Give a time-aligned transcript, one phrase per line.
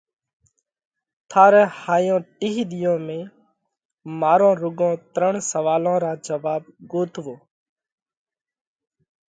[1.33, 3.19] ٿارئہ هائِيون ٽِيه ۮِيئون ۾
[4.23, 7.37] مارون رُوڳون ترڻ سوئالون را جواب ڳوٿوووه۔